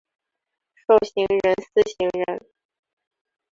[0.87, 2.43] 授行人司行人。